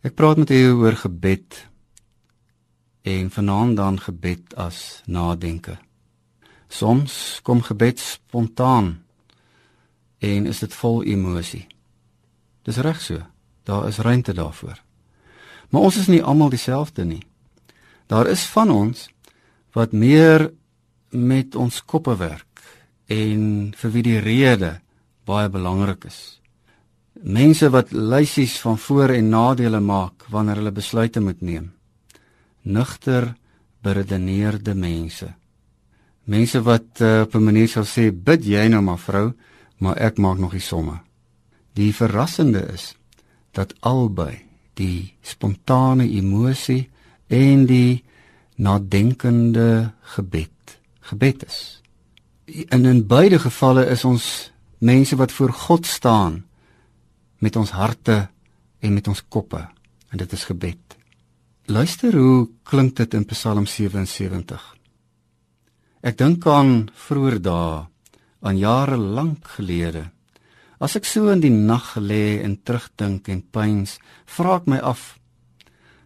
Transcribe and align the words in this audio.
Ek 0.00 0.14
praat 0.16 0.38
met 0.40 0.50
u 0.50 0.80
oor 0.80 0.96
gebed 0.96 1.68
en 3.04 3.26
vanaand 3.30 3.76
dan 3.76 3.98
gebed 4.00 4.54
as 4.56 5.02
nadenke. 5.04 5.76
Soms 6.72 7.40
kom 7.44 7.60
gebed 7.60 8.00
spontaan 8.00 9.04
en 10.18 10.46
is 10.46 10.58
dit 10.64 10.74
vol 10.74 11.04
emosie. 11.04 11.66
Dis 12.64 12.80
reg 12.80 13.00
so. 13.00 13.20
Daar 13.68 13.88
is 13.88 14.00
ruimte 14.00 14.32
daarvoor. 14.32 14.80
Maar 15.68 15.82
ons 15.82 15.96
is 15.96 16.08
nie 16.08 16.22
almal 16.24 16.48
dieselfde 16.48 17.04
nie. 17.04 17.22
Daar 18.08 18.26
is 18.26 18.48
van 18.48 18.70
ons 18.70 19.10
wat 19.76 19.92
meer 19.92 20.48
met 21.10 21.54
ons 21.54 21.84
koppe 21.84 22.16
werk 22.16 22.64
en 23.04 23.74
vir 23.76 23.90
wie 23.92 24.02
die 24.02 24.18
rede 24.18 24.78
baie 25.28 25.48
belangrik 25.52 26.08
is 26.08 26.39
mense 27.12 27.70
wat 27.70 27.92
lysies 27.92 28.58
van 28.60 28.78
voor 28.78 29.08
en 29.08 29.28
nadele 29.28 29.80
maak 29.80 30.24
wanneer 30.28 30.60
hulle 30.60 30.72
besluite 30.72 31.20
moet 31.20 31.40
neem. 31.40 31.72
Nugter 32.62 33.34
beredeneerde 33.82 34.74
mense. 34.74 35.34
Mense 36.24 36.62
wat 36.62 37.00
uh, 37.00 37.20
op 37.20 37.34
'n 37.34 37.44
manier 37.44 37.68
sal 37.68 37.84
sê 37.84 38.12
bid 38.12 38.44
jy 38.44 38.68
nou 38.68 38.82
maar 38.82 38.98
vrou, 38.98 39.32
maar 39.78 39.96
ek 39.96 40.18
maak 40.18 40.38
nog 40.38 40.52
die 40.52 40.60
somme. 40.60 41.00
Die 41.72 41.94
verrassende 41.94 42.72
is 42.72 42.94
dat 43.50 43.74
albei 43.80 44.44
die 44.74 45.14
spontane 45.20 46.08
emosie 46.08 46.90
en 47.26 47.66
die 47.66 48.04
nadenkende 48.56 49.92
gebed 50.00 50.78
gebed 51.00 51.44
is. 51.46 51.82
En 52.68 52.84
in 52.84 53.06
beide 53.06 53.38
gevalle 53.38 53.86
is 53.86 54.04
ons 54.04 54.52
mense 54.78 55.16
wat 55.16 55.32
voor 55.32 55.52
God 55.52 55.86
staan 55.86 56.44
met 57.40 57.56
ons 57.56 57.72
harte 57.72 58.28
en 58.80 58.94
met 58.94 59.08
ons 59.08 59.22
koppe 59.28 59.60
en 60.10 60.20
dit 60.20 60.32
is 60.32 60.44
gebed. 60.44 60.96
Luister 61.70 62.16
hoe 62.16 62.48
klink 62.66 62.96
dit 62.98 63.14
in 63.14 63.24
Psalm 63.30 63.66
77. 63.66 64.60
Ek 66.00 66.16
dink 66.18 66.46
aan 66.48 66.88
vroeër 67.06 67.38
dae, 67.44 67.84
aan 68.40 68.58
jare 68.58 68.96
lank 68.96 69.48
gelede. 69.56 70.08
As 70.80 70.96
ek 70.96 71.04
so 71.04 71.28
in 71.32 71.42
die 71.44 71.52
nag 71.52 71.92
lê 72.00 72.40
en 72.40 72.56
terugdink 72.64 73.28
en 73.28 73.42
pyns, 73.52 73.98
vra 74.24 74.56
ek 74.60 74.68
my 74.72 74.80
af: 74.80 75.20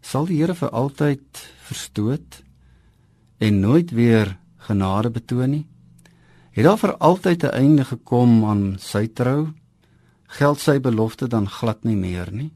Sal 0.00 0.28
die 0.28 0.40
Here 0.40 0.56
vir 0.56 0.72
altyd 0.72 1.42
verstoot 1.68 2.40
en 3.38 3.60
nooit 3.60 3.92
weer 3.92 4.36
genade 4.66 5.12
betoon 5.12 5.52
nie? 5.52 5.66
Het 6.52 6.64
daar 6.64 6.80
vir 6.80 6.96
altyd 6.96 7.44
'n 7.44 7.56
einde 7.56 7.84
gekom 7.84 8.44
aan 8.44 8.78
sy 8.78 9.06
trou? 9.06 9.52
Geld 10.32 10.60
sy 10.60 10.78
belofte 10.80 11.28
dan 11.28 11.48
glad 11.48 11.84
nie 11.84 11.96
meer 11.96 12.30
nie. 12.32 12.50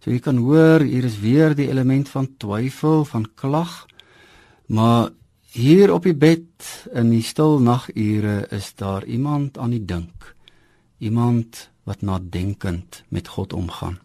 So 0.00 0.12
jy 0.12 0.20
kan 0.24 0.38
hoor 0.40 0.80
hier 0.80 1.04
is 1.04 1.18
weer 1.20 1.52
die 1.54 1.68
element 1.68 2.08
van 2.08 2.30
twyfel, 2.40 3.04
van 3.04 3.26
klag. 3.36 3.84
Maar 4.72 5.10
hier 5.52 5.92
op 5.92 6.06
die 6.08 6.16
bed 6.16 6.64
in 6.96 7.10
die 7.12 7.24
stil 7.26 7.58
nagure 7.60 8.46
is 8.54 8.72
daar 8.80 9.04
iemand 9.04 9.58
aan 9.58 9.74
die 9.76 9.84
dink. 9.84 10.32
Iemand 10.98 11.68
wat 11.84 12.00
nadenkend 12.00 13.02
met 13.08 13.28
God 13.28 13.52
omgaan. 13.52 13.98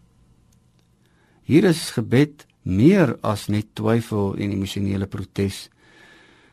Hier 1.46 1.64
is 1.64 1.94
gebed 1.94 2.44
meer 2.66 3.14
as 3.22 3.46
net 3.48 3.72
twyfel 3.78 4.34
en 4.34 4.52
emosionele 4.52 5.06
protes. 5.06 5.68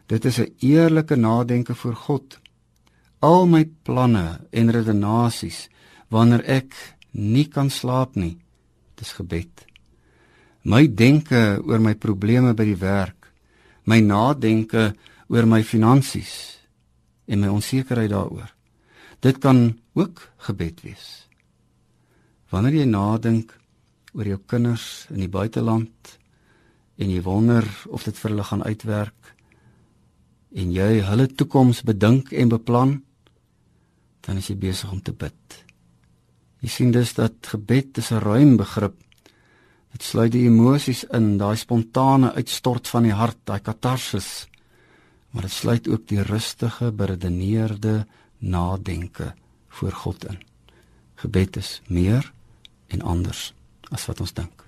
Dit 0.08 0.26
is 0.26 0.40
'n 0.40 0.54
eerlike 0.60 1.16
nadenke 1.16 1.76
voor 1.76 1.96
God. 1.96 2.40
Al 3.24 3.46
my 3.48 3.64
planne 3.88 4.44
en 4.52 4.72
redenasies 4.76 5.70
wanneer 6.12 6.44
ek 6.60 6.76
nie 7.16 7.46
kan 7.48 7.70
slaap 7.72 8.18
nie. 8.20 8.36
Dis 9.00 9.14
gebed. 9.16 9.64
My 10.68 10.88
denke 10.88 11.62
oor 11.64 11.80
my 11.80 11.94
probleme 11.96 12.52
by 12.56 12.66
die 12.68 12.80
werk, 12.80 13.32
my 13.88 14.00
nadenke 14.04 14.92
oor 15.32 15.48
my 15.48 15.62
finansies 15.64 16.60
en 17.28 17.40
my 17.40 17.52
onsekerheid 17.52 18.12
daaroor. 18.12 18.52
Dit 19.24 19.40
kan 19.40 19.72
ook 19.96 20.20
gebed 20.48 20.84
wees. 20.84 21.08
Wanneer 22.52 22.82
jy 22.82 22.88
nadink 22.92 23.56
oor 24.14 24.28
jou 24.28 24.40
kinders 24.48 25.08
in 25.16 25.24
die 25.24 25.32
buiteland 25.32 26.18
en 27.00 27.10
jy 27.10 27.24
wonder 27.24 27.64
of 27.88 28.04
dit 28.04 28.20
vir 28.20 28.34
hulle 28.34 28.48
gaan 28.52 28.68
uitwerk 28.68 29.34
en 30.54 30.76
jy 30.76 31.02
hulle 31.08 31.32
toekoms 31.34 31.82
bedink 31.88 32.30
en 32.36 32.52
beplan, 32.52 33.00
dan 34.24 34.40
is 34.40 34.48
jy 34.48 34.58
besig 34.60 34.92
om 34.92 35.02
te 35.04 35.14
bid. 35.14 35.64
Jy 36.64 36.72
sien 36.72 36.92
dus 36.96 37.14
dat 37.18 37.52
gebed 37.52 37.98
is 37.98 38.12
'n 38.12 38.24
ruim 38.24 38.56
begrip. 38.58 38.96
Dit 39.92 40.04
sluit 40.04 40.32
die 40.32 40.48
emosies 40.48 41.04
in, 41.04 41.38
daai 41.38 41.56
spontane 41.58 42.34
uitstort 42.34 42.88
van 42.88 43.04
die 43.04 43.14
hart, 43.14 43.38
daai 43.44 43.60
katarsis. 43.60 44.48
Maar 45.32 45.42
dit 45.42 45.52
sluit 45.52 45.88
ook 45.88 46.08
die 46.08 46.22
rustige, 46.22 46.92
beredeneerde 46.92 48.08
nadenke 48.38 49.34
voor 49.70 49.92
God 49.92 50.26
in. 50.26 50.38
Gebed 51.16 51.58
is 51.58 51.82
meer 51.88 52.34
en 52.88 53.02
anders 53.02 53.54
as 53.92 54.06
wat 54.06 54.20
ons 54.20 54.34
dink. 54.34 54.64